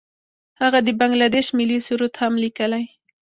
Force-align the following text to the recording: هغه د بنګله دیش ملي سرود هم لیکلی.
هغه 0.61 0.79
د 0.83 0.87
بنګله 0.99 1.27
دیش 1.35 1.47
ملي 1.57 1.77
سرود 1.87 2.13
هم 2.21 2.33
لیکلی. 2.43 2.83